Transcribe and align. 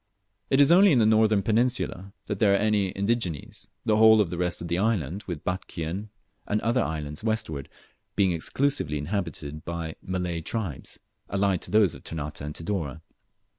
It 0.49 0.59
is 0.59 0.71
only 0.71 0.91
in 0.91 0.97
the 0.97 1.05
northern 1.05 1.43
peninsula 1.43 2.11
that 2.25 2.39
there 2.39 2.53
are 2.55 2.57
any 2.57 2.91
indígenes, 2.93 3.67
the 3.85 3.97
whole 3.97 4.19
of 4.19 4.31
the 4.31 4.37
rest 4.39 4.59
of 4.59 4.67
the 4.67 4.79
island, 4.79 5.21
with 5.27 5.43
Batchian 5.43 6.09
and 6.47 6.59
the 6.59 6.65
other 6.65 6.81
islands 6.81 7.23
westward, 7.23 7.69
being 8.15 8.31
exclusively 8.31 8.97
inhabited 8.97 9.63
by 9.63 9.95
Malay 10.01 10.41
tribes, 10.41 10.97
allied 11.29 11.61
to 11.61 11.69
those 11.69 11.93
of 11.93 12.03
Ternate 12.03 12.41
and 12.41 12.55
Tidore. 12.55 13.01